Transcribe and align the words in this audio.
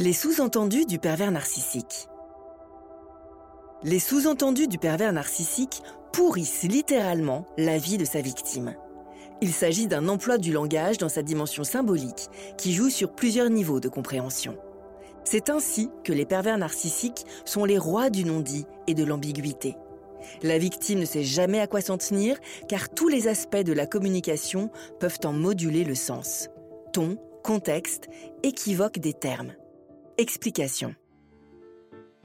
Les 0.00 0.12
sous-entendus 0.12 0.86
du 0.86 1.00
pervers 1.00 1.32
narcissique. 1.32 2.06
Les 3.82 3.98
sous-entendus 3.98 4.68
du 4.68 4.78
pervers 4.78 5.12
narcissique 5.12 5.82
pourrissent 6.12 6.62
littéralement 6.62 7.46
la 7.56 7.78
vie 7.78 7.98
de 7.98 8.04
sa 8.04 8.20
victime. 8.20 8.76
Il 9.40 9.52
s'agit 9.52 9.88
d'un 9.88 10.06
emploi 10.06 10.38
du 10.38 10.52
langage 10.52 10.98
dans 10.98 11.08
sa 11.08 11.22
dimension 11.22 11.64
symbolique 11.64 12.28
qui 12.56 12.74
joue 12.74 12.90
sur 12.90 13.12
plusieurs 13.12 13.50
niveaux 13.50 13.80
de 13.80 13.88
compréhension. 13.88 14.56
C'est 15.24 15.50
ainsi 15.50 15.90
que 16.04 16.12
les 16.12 16.26
pervers 16.26 16.58
narcissiques 16.58 17.26
sont 17.44 17.64
les 17.64 17.76
rois 17.76 18.08
du 18.08 18.24
non-dit 18.24 18.66
et 18.86 18.94
de 18.94 19.02
l'ambiguïté. 19.02 19.74
La 20.44 20.58
victime 20.58 21.00
ne 21.00 21.06
sait 21.06 21.24
jamais 21.24 21.58
à 21.58 21.66
quoi 21.66 21.80
s'en 21.80 21.98
tenir 21.98 22.38
car 22.68 22.88
tous 22.88 23.08
les 23.08 23.26
aspects 23.26 23.56
de 23.56 23.72
la 23.72 23.86
communication 23.86 24.70
peuvent 25.00 25.18
en 25.24 25.32
moduler 25.32 25.82
le 25.82 25.96
sens. 25.96 26.50
Ton, 26.92 27.18
contexte, 27.42 28.08
équivoque 28.44 29.00
des 29.00 29.12
termes. 29.12 29.54
Explication. 30.20 30.96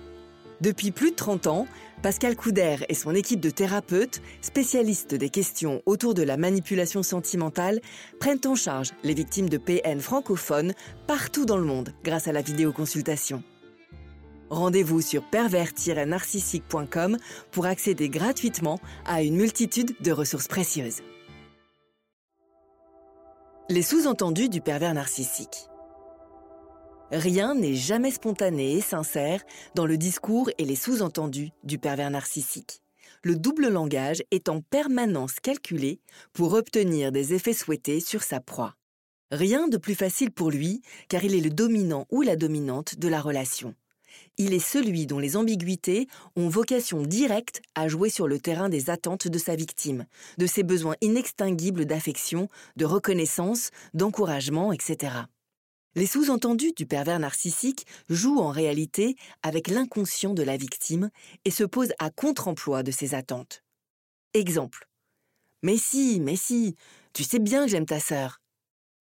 Depuis 0.61 0.91
plus 0.91 1.11
de 1.11 1.17
30 1.17 1.47
ans, 1.49 1.67
Pascal 2.03 2.35
Couder 2.35 2.77
et 2.89 2.95
son 2.95 3.15
équipe 3.15 3.41
de 3.41 3.51
thérapeutes, 3.51 4.23
spécialistes 4.41 5.15
des 5.15 5.29
questions 5.29 5.83
autour 5.85 6.15
de 6.15 6.23
la 6.23 6.37
manipulation 6.37 7.03
sentimentale, 7.03 7.81
prennent 8.21 8.41
en 8.47 8.55
charge 8.55 8.93
les 9.03 9.15
victimes 9.15 9.49
de 9.49 9.59
PN 9.59 10.01
francophones 10.01 10.73
partout 11.07 11.45
dans 11.45 11.59
le 11.59 11.65
monde 11.65 11.91
grâce 12.05 12.29
à 12.29 12.33
la 12.33 12.43
vidéoconsultation. 12.43 13.43
Rendez-vous 14.49 15.01
sur 15.01 15.25
pervers-narcissique.com 15.25 17.19
pour 17.51 17.67
accéder 17.67 18.09
gratuitement 18.09 18.79
à 19.05 19.23
une 19.23 19.37
multitude 19.37 19.95
de 20.01 20.13
ressources 20.13 20.49
précieuses. 20.49 21.03
Les 23.69 23.83
sous-entendus 23.83 24.49
du 24.49 24.61
pervers 24.61 24.95
narcissique. 24.95 25.69
Rien 27.13 27.55
n'est 27.55 27.75
jamais 27.75 28.11
spontané 28.11 28.75
et 28.75 28.81
sincère 28.81 29.43
dans 29.75 29.87
le 29.87 29.97
discours 29.97 30.51
et 30.59 30.65
les 30.65 30.77
sous-entendus 30.77 31.51
du 31.63 31.79
pervers 31.79 32.11
narcissique. 32.11 32.83
Le 33.23 33.37
double 33.37 33.69
langage 33.69 34.23
est 34.31 34.49
en 34.49 34.61
permanence 34.61 35.41
calculé 35.41 36.01
pour 36.33 36.55
obtenir 36.55 37.13
des 37.13 37.35
effets 37.35 37.53
souhaités 37.53 38.01
sur 38.01 38.23
sa 38.23 38.41
proie. 38.41 38.75
Rien 39.31 39.69
de 39.69 39.77
plus 39.77 39.95
facile 39.95 40.31
pour 40.31 40.51
lui 40.51 40.83
car 41.09 41.25
il 41.25 41.35
est 41.35 41.41
le 41.41 41.51
dominant 41.51 42.07
ou 42.11 42.23
la 42.23 42.37
dominante 42.37 42.99
de 42.99 43.09
la 43.09 43.21
relation 43.21 43.75
il 44.39 44.53
est 44.53 44.59
celui 44.59 45.07
dont 45.07 45.19
les 45.19 45.37
ambiguïtés 45.37 46.09
ont 46.37 46.49
vocation 46.49 47.03
directe 47.03 47.63
à 47.75 47.89
jouer 47.89 48.11
sur 48.11 48.29
le 48.29 48.39
terrain 48.39 48.69
des 48.69 48.91
attentes 48.91 49.29
de 49.29 49.39
sa 49.39 49.57
victime, 49.57 50.07
de 50.39 50.47
ses 50.47 50.63
besoins 50.63 50.97
inextinguibles 51.01 51.87
d'affection, 51.87 52.49
de 52.77 52.85
reconnaissance, 52.85 53.71
d'encouragement, 53.95 54.73
etc. 54.73 55.13
Les 55.97 56.05
sous-entendus 56.07 56.75
du 56.77 56.85
pervers 56.85 57.19
narcissique 57.19 57.87
jouent 58.11 58.41
en 58.41 58.51
réalité 58.51 59.17
avec 59.43 59.69
l'inconscient 59.69 60.35
de 60.35 60.43
la 60.43 60.59
victime 60.59 61.11
et 61.47 61.51
se 61.51 61.65
posent 61.65 61.95
à 61.99 62.11
contre-emploi 62.11 62.83
de 62.83 62.91
ses 62.91 63.15
attentes. 63.15 63.65
Exemple. 64.35 64.91
Mais 65.63 65.79
si, 65.79 66.21
mais 66.21 66.37
si, 66.37 66.77
tu 67.15 67.25
sais 67.25 67.39
bien 67.39 67.65
que 67.65 67.71
j'aime 67.71 67.87
ta 67.87 67.99
sœur. 67.99 68.43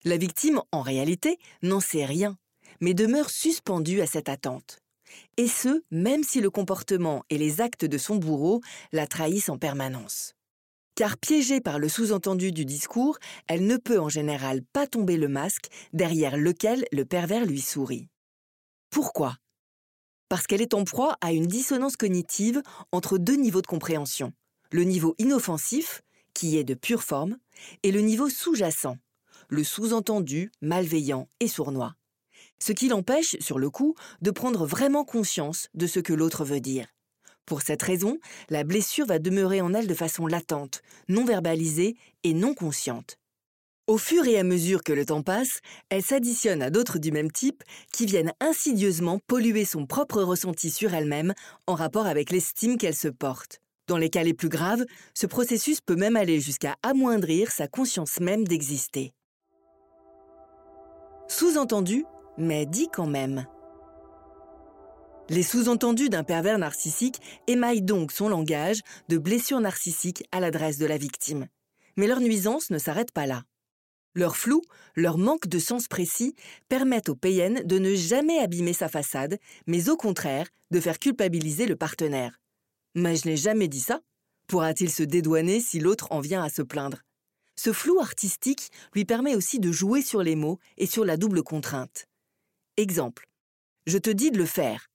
La 0.04 0.16
victime, 0.16 0.62
en 0.72 0.80
réalité, 0.80 1.38
n'en 1.60 1.80
sait 1.80 2.06
rien, 2.06 2.38
mais 2.80 2.94
demeure 2.94 3.28
suspendue 3.28 4.00
à 4.00 4.06
cette 4.06 4.30
attente. 4.30 4.78
Et 5.36 5.48
ce, 5.48 5.84
même 5.90 6.24
si 6.24 6.40
le 6.40 6.48
comportement 6.48 7.24
et 7.28 7.36
les 7.36 7.60
actes 7.60 7.84
de 7.84 7.98
son 7.98 8.16
bourreau 8.16 8.62
la 8.92 9.06
trahissent 9.06 9.50
en 9.50 9.58
permanence. 9.58 10.35
Car 10.96 11.18
piégée 11.18 11.60
par 11.60 11.78
le 11.78 11.88
sous-entendu 11.88 12.52
du 12.52 12.64
discours, 12.64 13.18
elle 13.46 13.66
ne 13.66 13.76
peut 13.76 14.00
en 14.00 14.08
général 14.08 14.62
pas 14.72 14.86
tomber 14.86 15.16
le 15.18 15.28
masque 15.28 15.68
derrière 15.92 16.36
lequel 16.36 16.84
le 16.90 17.04
pervers 17.04 17.44
lui 17.44 17.60
sourit. 17.60 18.08
Pourquoi? 18.90 19.36
Parce 20.28 20.46
qu'elle 20.46 20.62
est 20.62 20.74
en 20.74 20.84
proie 20.84 21.16
à 21.20 21.32
une 21.32 21.46
dissonance 21.46 21.96
cognitive 21.96 22.62
entre 22.92 23.18
deux 23.18 23.36
niveaux 23.36 23.62
de 23.62 23.66
compréhension. 23.66 24.32
Le 24.72 24.82
niveau 24.82 25.14
inoffensif, 25.18 26.02
qui 26.34 26.56
est 26.56 26.64
de 26.64 26.74
pure 26.74 27.02
forme, 27.02 27.36
et 27.82 27.92
le 27.92 28.00
niveau 28.00 28.28
sous-jacent, 28.28 28.96
le 29.48 29.62
sous-entendu, 29.62 30.50
malveillant 30.60 31.28
et 31.40 31.46
sournois 31.46 31.94
ce 32.58 32.72
qui 32.72 32.88
l'empêche, 32.88 33.36
sur 33.40 33.58
le 33.58 33.70
coup, 33.70 33.94
de 34.22 34.30
prendre 34.30 34.66
vraiment 34.66 35.04
conscience 35.04 35.68
de 35.74 35.86
ce 35.86 36.00
que 36.00 36.12
l'autre 36.12 36.44
veut 36.44 36.60
dire. 36.60 36.86
Pour 37.46 37.62
cette 37.62 37.82
raison, 37.82 38.18
la 38.50 38.64
blessure 38.64 39.06
va 39.06 39.20
demeurer 39.20 39.60
en 39.60 39.72
elle 39.72 39.86
de 39.86 39.94
façon 39.94 40.26
latente, 40.26 40.82
non 41.08 41.24
verbalisée 41.24 41.96
et 42.24 42.34
non 42.34 42.54
consciente. 42.54 43.18
Au 43.86 43.98
fur 43.98 44.26
et 44.26 44.36
à 44.36 44.42
mesure 44.42 44.82
que 44.82 44.92
le 44.92 45.06
temps 45.06 45.22
passe, 45.22 45.60
elle 45.88 46.02
s'additionne 46.02 46.60
à 46.60 46.70
d'autres 46.70 46.98
du 46.98 47.12
même 47.12 47.30
type 47.30 47.62
qui 47.92 48.04
viennent 48.04 48.32
insidieusement 48.40 49.20
polluer 49.28 49.64
son 49.64 49.86
propre 49.86 50.22
ressenti 50.22 50.70
sur 50.70 50.92
elle-même 50.92 51.34
en 51.68 51.74
rapport 51.74 52.06
avec 52.06 52.30
l'estime 52.30 52.78
qu'elle 52.78 52.96
se 52.96 53.06
porte. 53.06 53.60
Dans 53.86 53.96
les 53.96 54.10
cas 54.10 54.24
les 54.24 54.34
plus 54.34 54.48
graves, 54.48 54.84
ce 55.14 55.28
processus 55.28 55.80
peut 55.80 55.94
même 55.94 56.16
aller 56.16 56.40
jusqu'à 56.40 56.74
amoindrir 56.82 57.52
sa 57.52 57.68
conscience 57.68 58.18
même 58.18 58.44
d'exister. 58.44 59.12
Sous-entendu, 61.28 62.04
mais 62.38 62.66
dit 62.66 62.88
quand 62.92 63.06
même. 63.06 63.46
Les 65.28 65.42
sous-entendus 65.42 66.08
d'un 66.08 66.22
pervers 66.22 66.58
narcissique 66.58 67.20
émaillent 67.48 67.82
donc 67.82 68.12
son 68.12 68.28
langage 68.28 68.80
de 69.08 69.18
blessures 69.18 69.60
narcissiques 69.60 70.24
à 70.30 70.38
l'adresse 70.38 70.78
de 70.78 70.86
la 70.86 70.98
victime. 70.98 71.48
Mais 71.96 72.06
leur 72.06 72.20
nuisance 72.20 72.70
ne 72.70 72.78
s'arrête 72.78 73.10
pas 73.10 73.26
là. 73.26 73.42
Leur 74.14 74.36
flou, 74.36 74.62
leur 74.94 75.18
manque 75.18 75.48
de 75.48 75.58
sens 75.58 75.88
précis 75.88 76.36
permettent 76.68 77.08
au 77.08 77.16
PN 77.16 77.62
de 77.64 77.78
ne 77.78 77.94
jamais 77.94 78.38
abîmer 78.38 78.72
sa 78.72 78.88
façade, 78.88 79.38
mais 79.66 79.88
au 79.88 79.96
contraire 79.96 80.48
de 80.70 80.80
faire 80.80 81.00
culpabiliser 81.00 81.66
le 81.66 81.76
partenaire. 81.76 82.40
Mais 82.94 83.16
je 83.16 83.28
n'ai 83.28 83.36
jamais 83.36 83.68
dit 83.68 83.80
ça. 83.80 84.00
Pourra-t-il 84.46 84.90
se 84.90 85.02
dédouaner 85.02 85.60
si 85.60 85.80
l'autre 85.80 86.06
en 86.12 86.20
vient 86.20 86.42
à 86.44 86.48
se 86.48 86.62
plaindre? 86.62 87.02
Ce 87.56 87.72
flou 87.72 87.98
artistique 87.98 88.70
lui 88.94 89.04
permet 89.04 89.34
aussi 89.34 89.58
de 89.58 89.72
jouer 89.72 90.02
sur 90.02 90.22
les 90.22 90.36
mots 90.36 90.60
et 90.76 90.86
sur 90.86 91.04
la 91.04 91.16
double 91.16 91.42
contrainte. 91.42 92.06
Exemple. 92.76 93.26
Je 93.86 93.98
te 93.98 94.10
dis 94.10 94.30
de 94.30 94.38
le 94.38 94.46
faire. 94.46 94.86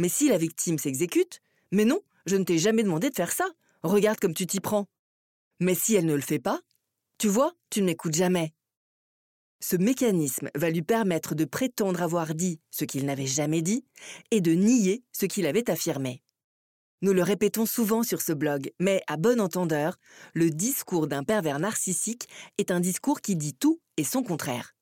Mais 0.00 0.08
si 0.08 0.30
la 0.30 0.38
victime 0.38 0.78
s'exécute, 0.78 1.40
mais 1.72 1.84
non, 1.84 2.00
je 2.24 2.36
ne 2.36 2.44
t'ai 2.44 2.56
jamais 2.56 2.82
demandé 2.82 3.10
de 3.10 3.14
faire 3.14 3.32
ça. 3.32 3.46
Regarde 3.82 4.18
comme 4.18 4.32
tu 4.32 4.46
t'y 4.46 4.58
prends. 4.58 4.86
Mais 5.60 5.74
si 5.74 5.94
elle 5.94 6.06
ne 6.06 6.14
le 6.14 6.22
fait 6.22 6.38
pas, 6.38 6.62
tu 7.18 7.28
vois, 7.28 7.52
tu 7.68 7.82
ne 7.82 7.86
m'écoutes 7.86 8.14
jamais. 8.14 8.54
Ce 9.60 9.76
mécanisme 9.76 10.48
va 10.54 10.70
lui 10.70 10.80
permettre 10.80 11.34
de 11.34 11.44
prétendre 11.44 12.00
avoir 12.00 12.34
dit 12.34 12.60
ce 12.70 12.86
qu'il 12.86 13.04
n'avait 13.04 13.26
jamais 13.26 13.60
dit 13.60 13.84
et 14.30 14.40
de 14.40 14.52
nier 14.52 15.04
ce 15.12 15.26
qu'il 15.26 15.44
avait 15.44 15.68
affirmé. 15.68 16.22
Nous 17.02 17.12
le 17.12 17.22
répétons 17.22 17.66
souvent 17.66 18.02
sur 18.02 18.22
ce 18.22 18.32
blog, 18.32 18.72
mais 18.78 19.02
à 19.06 19.18
bon 19.18 19.38
entendeur, 19.38 19.98
le 20.32 20.48
discours 20.48 21.08
d'un 21.08 21.24
pervers 21.24 21.58
narcissique 21.58 22.26
est 22.56 22.70
un 22.70 22.80
discours 22.80 23.20
qui 23.20 23.36
dit 23.36 23.52
tout 23.52 23.82
et 23.98 24.04
son 24.04 24.22
contraire. 24.22 24.74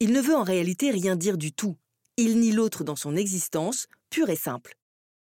Il 0.00 0.10
ne 0.10 0.20
veut 0.20 0.34
en 0.34 0.42
réalité 0.42 0.90
rien 0.90 1.14
dire 1.14 1.38
du 1.38 1.52
tout. 1.52 1.76
Il 2.16 2.40
nie 2.40 2.50
l'autre 2.50 2.82
dans 2.82 2.96
son 2.96 3.14
existence, 3.14 3.88
pure 4.10 4.30
et 4.30 4.36
simple. 4.36 4.74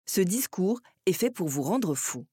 Ce 0.06 0.22
discours 0.22 0.80
est 1.06 1.14
fait 1.14 1.32
pour 1.32 1.48
vous 1.48 1.62
rendre 1.62 1.96
fou. 1.96 2.26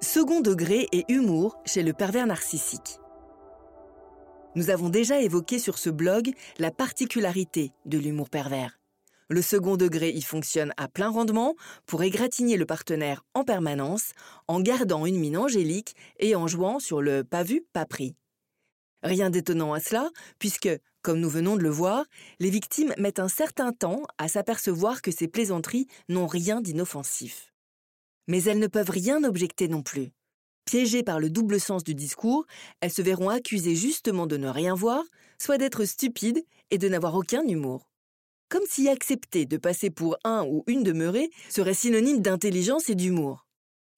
Second 0.00 0.40
degré 0.40 0.88
et 0.92 1.04
humour 1.08 1.56
chez 1.64 1.82
le 1.82 1.92
pervers 1.92 2.26
narcissique. 2.26 2.98
Nous 4.54 4.70
avons 4.70 4.88
déjà 4.88 5.20
évoqué 5.20 5.58
sur 5.58 5.78
ce 5.78 5.90
blog 5.90 6.32
la 6.58 6.70
particularité 6.70 7.72
de 7.86 7.98
l'humour 7.98 8.28
pervers. 8.28 8.80
Le 9.28 9.40
second 9.40 9.76
degré 9.76 10.10
y 10.10 10.20
fonctionne 10.20 10.74
à 10.76 10.88
plein 10.88 11.08
rendement 11.08 11.54
pour 11.86 12.02
égratigner 12.02 12.58
le 12.58 12.66
partenaire 12.66 13.24
en 13.32 13.44
permanence 13.44 14.12
en 14.48 14.60
gardant 14.60 15.06
une 15.06 15.18
mine 15.18 15.38
angélique 15.38 15.94
et 16.18 16.36
en 16.36 16.46
jouant 16.46 16.80
sur 16.80 17.00
le 17.00 17.24
pas 17.24 17.42
vu, 17.42 17.64
pas 17.72 17.86
pris. 17.86 18.14
Rien 19.02 19.30
d'étonnant 19.30 19.72
à 19.72 19.80
cela, 19.80 20.10
puisque, 20.38 20.68
comme 21.02 21.20
nous 21.20 21.28
venons 21.28 21.56
de 21.56 21.62
le 21.62 21.68
voir, 21.68 22.04
les 22.38 22.50
victimes 22.50 22.94
mettent 22.96 23.18
un 23.18 23.28
certain 23.28 23.72
temps 23.72 24.02
à 24.18 24.28
s'apercevoir 24.28 25.02
que 25.02 25.10
ces 25.10 25.28
plaisanteries 25.28 25.88
n'ont 26.08 26.26
rien 26.26 26.60
d'inoffensif. 26.60 27.52
Mais 28.28 28.44
elles 28.44 28.60
ne 28.60 28.68
peuvent 28.68 28.90
rien 28.90 29.24
objecter 29.24 29.68
non 29.68 29.82
plus. 29.82 30.12
Piégées 30.64 31.02
par 31.02 31.18
le 31.18 31.28
double 31.28 31.60
sens 31.60 31.82
du 31.82 31.94
discours, 31.94 32.46
elles 32.80 32.92
se 32.92 33.02
verront 33.02 33.28
accusées 33.28 33.74
justement 33.74 34.28
de 34.28 34.36
ne 34.36 34.48
rien 34.48 34.74
voir, 34.74 35.02
soit 35.38 35.58
d'être 35.58 35.84
stupides 35.84 36.44
et 36.70 36.78
de 36.78 36.88
n'avoir 36.88 37.16
aucun 37.16 37.42
humour. 37.42 37.90
Comme 38.48 38.62
si 38.68 38.88
accepter 38.88 39.44
de 39.44 39.56
passer 39.56 39.90
pour 39.90 40.16
un 40.24 40.44
ou 40.44 40.62
une 40.66 40.84
demeurée 40.84 41.30
serait 41.48 41.74
synonyme 41.74 42.20
d'intelligence 42.20 42.88
et 42.90 42.94
d'humour. 42.94 43.46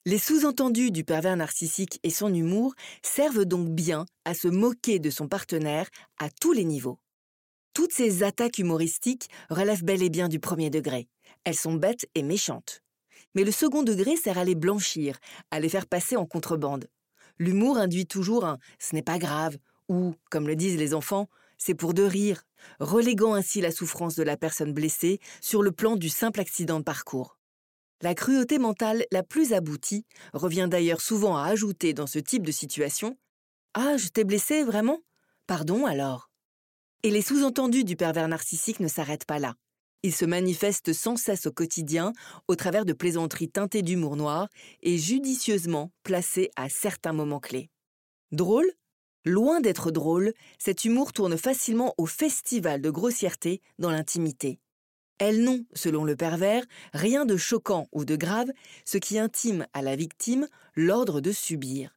Les 0.07 0.19
sous-entendus 0.19 0.91
du 0.91 1.03
pervers 1.03 1.35
narcissique 1.35 1.99
et 2.03 2.11
son 2.11 2.35
humour 2.35 2.75
servent 3.03 3.47
donc 3.47 3.71
bien 3.71 4.05
à 4.27 4.35
se 4.35 4.49
moquer 4.49 4.99
de 4.99 5.09
son 5.09 5.29
partenaire 5.29 5.89
à 6.19 6.29
tous 6.29 6.53
les 6.53 6.65
niveaux. 6.65 6.99
Toutes 7.73 7.93
ces 7.93 8.23
attaques 8.23 8.59
humoristiques 8.59 9.31
relèvent 9.49 9.83
bel 9.83 10.03
et 10.03 10.11
bien 10.11 10.29
du 10.29 10.41
premier 10.41 10.69
degré. 10.69 11.09
Elles 11.45 11.57
sont 11.57 11.73
bêtes 11.73 12.07
et 12.15 12.23
méchantes. 12.23 12.83
Mais 13.35 13.45
le 13.45 13.51
second 13.51 13.83
degré 13.83 14.17
sert 14.17 14.37
à 14.37 14.45
les 14.45 14.55
blanchir, 14.55 15.19
à 15.51 15.59
les 15.59 15.71
faire 15.71 15.87
passer 15.87 16.17
en 16.17 16.27
contrebande. 16.27 16.87
L'humour 17.39 17.79
induit 17.79 18.07
toujours 18.07 18.45
un 18.45 18.59
ce 18.79 18.95
n'est 18.95 19.03
pas 19.03 19.19
grave 19.19 19.57
ou, 19.89 20.15
comme 20.31 20.47
le 20.47 20.55
disent 20.55 20.77
les 20.77 20.93
enfants, 20.93 21.31
c'est 21.57 21.75
pour 21.75 21.95
de 21.95 22.03
rire, 22.03 22.43
reléguant 22.79 23.33
ainsi 23.33 23.63
la 23.63 23.71
souffrance 23.71 24.17
de 24.17 24.23
la 24.23 24.37
personne 24.37 24.75
blessée 24.75 25.19
sur 25.41 25.63
le 25.63 25.73
plan 25.73 25.97
du 25.97 26.11
simple 26.11 26.41
accident 26.41 26.79
de 26.79 26.85
parcours. 26.85 27.39
La 28.05 28.15
cruauté 28.15 28.59
mentale 28.59 29.07
la 29.13 29.23
plus 29.23 29.55
aboutie 29.55 30.05
revient 30.35 30.69
d'ailleurs 30.71 31.01
souvent 31.01 31.39
à 31.39 31.45
ajouter 31.45 31.95
dans 31.95 32.07
ce 32.07 32.19
type 32.19 32.45
de 32.45 32.53
situation 32.53 33.17
Ah, 33.73 33.97
je 33.97 34.09
t'ai 34.09 34.25
blessé, 34.25 34.63
vraiment? 34.63 35.01
Pardon 35.47 35.87
alors 35.87 36.29
Et 37.03 37.11
les 37.11 37.23
sous-entendus 37.23 37.85
du 37.85 37.97
pervers 37.97 38.29
narcissique 38.29 38.81
ne 38.81 38.89
s'arrêtent 38.89 39.25
pas 39.25 39.39
là. 39.39 39.55
Ils 40.03 40.15
se 40.15 40.27
manifestent 40.27 40.93
sans 40.93 41.17
cesse 41.17 41.47
au 41.47 41.51
quotidien 41.51 42.13
au 42.47 42.57
travers 42.57 42.85
de 42.85 42.93
plaisanteries 42.93 43.49
teintées 43.49 43.81
d'humour 43.81 44.17
noir 44.17 44.49
et 44.83 44.99
judicieusement 44.99 45.91
placées 46.03 46.51
à 46.57 46.69
certains 46.69 47.15
moments 47.15 47.41
clés. 47.41 47.71
Drôle? 48.33 48.71
Loin 49.25 49.63
d'être 49.63 49.91
drôle, 49.91 50.35
cet 50.59 50.85
humour 50.85 51.15
tourne 51.15 51.39
facilement 51.39 51.95
au 51.97 52.05
festival 52.05 52.83
de 52.83 52.91
grossièreté 52.91 53.63
dans 53.79 53.91
l'intimité. 53.91 54.61
Elles 55.19 55.43
n'ont, 55.43 55.65
selon 55.75 56.05
le 56.05 56.17
pervers, 56.17 56.65
rien 56.93 57.25
de 57.25 57.37
choquant 57.37 57.87
ou 57.93 58.05
de 58.05 58.17
grave, 58.17 58.51
ce 58.85 58.99
qui 58.99 59.19
intime 59.19 59.67
à 59.73 59.83
la 59.83 59.97
victime 59.97 60.49
l'ordre 60.75 61.21
de 61.21 61.33
subir. 61.33 61.97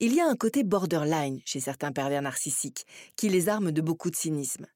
Il 0.00 0.14
y 0.14 0.20
a 0.20 0.26
un 0.26 0.36
côté 0.36 0.62
borderline 0.64 1.40
chez 1.44 1.60
certains 1.60 1.92
pervers 1.92 2.22
narcissiques, 2.22 2.86
qui 3.16 3.28
les 3.28 3.48
arment 3.48 3.72
de 3.72 3.80
beaucoup 3.80 4.10
de 4.10 4.16
cynisme. 4.16 4.66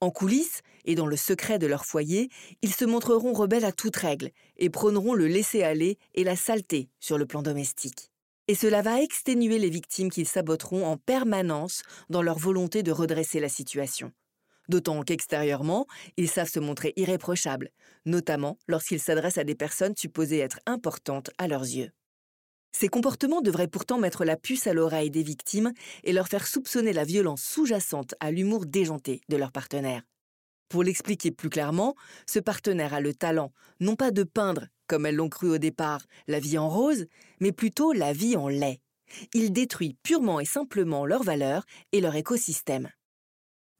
En 0.00 0.10
coulisses 0.10 0.62
et 0.86 0.94
dans 0.94 1.06
le 1.06 1.16
secret 1.16 1.58
de 1.58 1.66
leur 1.66 1.84
foyer, 1.84 2.30
ils 2.62 2.74
se 2.74 2.86
montreront 2.86 3.34
rebelles 3.34 3.66
à 3.66 3.72
toute 3.72 3.96
règle 3.96 4.30
et 4.56 4.70
prôneront 4.70 5.12
le 5.12 5.26
laisser-aller 5.26 5.98
et 6.14 6.24
la 6.24 6.36
saleté 6.36 6.88
sur 7.00 7.18
le 7.18 7.26
plan 7.26 7.42
domestique. 7.42 8.10
Et 8.48 8.54
cela 8.54 8.80
va 8.80 9.02
exténuer 9.02 9.58
les 9.58 9.68
victimes 9.68 10.10
qu'ils 10.10 10.26
saboteront 10.26 10.86
en 10.86 10.96
permanence 10.96 11.82
dans 12.08 12.22
leur 12.22 12.38
volonté 12.38 12.82
de 12.82 12.90
redresser 12.90 13.40
la 13.40 13.50
situation. 13.50 14.12
D'autant 14.70 15.02
qu'extérieurement, 15.02 15.88
ils 16.16 16.30
savent 16.30 16.48
se 16.48 16.60
montrer 16.60 16.92
irréprochables, 16.94 17.70
notamment 18.06 18.56
lorsqu'ils 18.68 19.00
s'adressent 19.00 19.38
à 19.38 19.42
des 19.42 19.56
personnes 19.56 19.96
supposées 19.96 20.38
être 20.38 20.60
importantes 20.64 21.30
à 21.38 21.48
leurs 21.48 21.64
yeux. 21.64 21.90
Ces 22.70 22.86
comportements 22.86 23.40
devraient 23.40 23.66
pourtant 23.66 23.98
mettre 23.98 24.24
la 24.24 24.36
puce 24.36 24.68
à 24.68 24.72
l'oreille 24.72 25.10
des 25.10 25.24
victimes 25.24 25.72
et 26.04 26.12
leur 26.12 26.28
faire 26.28 26.46
soupçonner 26.46 26.92
la 26.92 27.02
violence 27.02 27.42
sous-jacente 27.42 28.14
à 28.20 28.30
l'humour 28.30 28.64
déjanté 28.64 29.22
de 29.28 29.36
leur 29.36 29.50
partenaire. 29.50 30.02
Pour 30.68 30.84
l'expliquer 30.84 31.32
plus 31.32 31.50
clairement, 31.50 31.96
ce 32.28 32.38
partenaire 32.38 32.94
a 32.94 33.00
le 33.00 33.12
talent, 33.12 33.52
non 33.80 33.96
pas 33.96 34.12
de 34.12 34.22
peindre, 34.22 34.68
comme 34.86 35.04
elles 35.04 35.16
l'ont 35.16 35.28
cru 35.28 35.50
au 35.50 35.58
départ, 35.58 36.02
la 36.28 36.38
vie 36.38 36.58
en 36.58 36.68
rose, 36.68 37.06
mais 37.40 37.50
plutôt 37.50 37.92
la 37.92 38.12
vie 38.12 38.36
en 38.36 38.46
lait. 38.46 38.80
Il 39.34 39.52
détruit 39.52 39.96
purement 40.04 40.38
et 40.38 40.44
simplement 40.44 41.06
leurs 41.06 41.24
valeurs 41.24 41.64
et 41.90 42.00
leur 42.00 42.14
écosystème. 42.14 42.88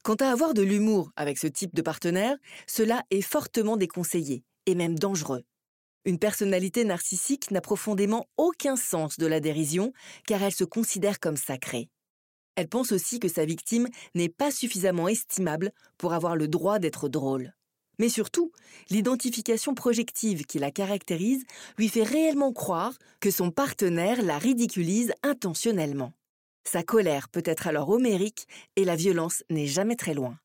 Quant 0.03 0.15
à 0.15 0.29
avoir 0.29 0.55
de 0.55 0.63
l'humour 0.63 1.11
avec 1.15 1.37
ce 1.37 1.45
type 1.45 1.75
de 1.75 1.83
partenaire, 1.83 2.35
cela 2.65 3.03
est 3.11 3.21
fortement 3.21 3.77
déconseillé, 3.77 4.43
et 4.65 4.73
même 4.73 4.97
dangereux. 4.97 5.43
Une 6.05 6.17
personnalité 6.17 6.83
narcissique 6.83 7.51
n'a 7.51 7.61
profondément 7.61 8.25
aucun 8.35 8.75
sens 8.75 9.17
de 9.17 9.27
la 9.27 9.39
dérision 9.39 9.93
car 10.25 10.41
elle 10.41 10.53
se 10.53 10.63
considère 10.63 11.19
comme 11.19 11.37
sacrée. 11.37 11.89
Elle 12.55 12.67
pense 12.67 12.91
aussi 12.91 13.19
que 13.19 13.27
sa 13.27 13.45
victime 13.45 13.87
n'est 14.15 14.29
pas 14.29 14.49
suffisamment 14.49 15.07
estimable 15.07 15.71
pour 15.99 16.13
avoir 16.13 16.35
le 16.35 16.47
droit 16.47 16.79
d'être 16.79 17.07
drôle. 17.07 17.53
Mais 17.99 18.09
surtout, 18.09 18.51
l'identification 18.89 19.75
projective 19.75 20.45
qui 20.45 20.57
la 20.57 20.71
caractérise 20.71 21.43
lui 21.77 21.87
fait 21.87 22.03
réellement 22.03 22.51
croire 22.51 22.97
que 23.19 23.29
son 23.29 23.51
partenaire 23.51 24.23
la 24.23 24.39
ridiculise 24.39 25.13
intentionnellement. 25.21 26.11
Sa 26.63 26.83
colère 26.83 27.29
peut 27.29 27.43
être 27.45 27.67
alors 27.67 27.89
homérique 27.89 28.47
et 28.75 28.85
la 28.85 28.95
violence 28.95 29.43
n'est 29.49 29.67
jamais 29.67 29.95
très 29.95 30.13
loin. 30.13 30.37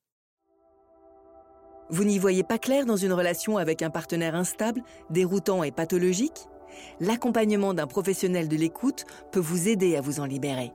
Vous 1.89 2.03
n'y 2.03 2.19
voyez 2.19 2.43
pas 2.43 2.57
clair 2.57 2.85
dans 2.85 2.97
une 2.97 3.13
relation 3.13 3.57
avec 3.57 3.81
un 3.81 3.89
partenaire 3.89 4.35
instable, 4.35 4.83
déroutant 5.09 5.63
et 5.63 5.71
pathologique? 5.71 6.47
L'accompagnement 6.99 7.73
d'un 7.73 7.87
professionnel 7.87 8.49
de 8.49 8.57
l'écoute 8.57 9.05
peut 9.31 9.39
vous 9.39 9.69
aider 9.69 9.95
à 9.95 10.01
vous 10.01 10.19
en 10.19 10.25
libérer. 10.25 10.73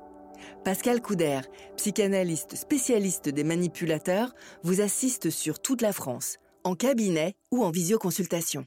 Pascal 0.65 1.03
Couder, 1.03 1.41
psychanalyste 1.77 2.56
spécialiste 2.56 3.29
des 3.29 3.44
manipulateurs, 3.44 4.35
vous 4.62 4.81
assiste 4.81 5.31
sur 5.31 5.61
toute 5.61 5.83
la 5.83 5.93
France, 5.93 6.39
en 6.65 6.75
cabinet 6.75 7.35
ou 7.50 7.62
en 7.62 7.71
visioconsultation. 7.71 8.67